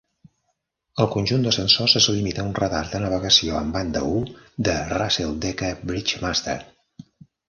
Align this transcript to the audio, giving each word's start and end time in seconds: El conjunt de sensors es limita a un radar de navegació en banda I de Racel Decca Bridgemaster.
El 1.03 1.07
conjunt 1.15 1.43
de 1.47 1.51
sensors 1.57 1.93
es 1.99 2.07
limita 2.15 2.41
a 2.43 2.45
un 2.51 2.55
radar 2.59 2.81
de 2.93 3.01
navegació 3.03 3.59
en 3.59 3.69
banda 3.75 4.01
I 4.21 4.23
de 4.69 4.79
Racel 4.95 5.37
Decca 5.45 5.71
Bridgemaster. 5.91 6.57